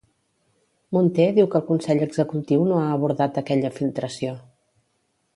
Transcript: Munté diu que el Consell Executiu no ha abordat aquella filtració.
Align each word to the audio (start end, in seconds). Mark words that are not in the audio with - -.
Munté 0.95 1.25
diu 1.33 1.49
que 1.55 1.59
el 1.59 1.65
Consell 1.67 2.01
Executiu 2.05 2.63
no 2.69 2.79
ha 2.85 2.87
abordat 2.93 3.37
aquella 3.43 3.71
filtració. 3.77 4.33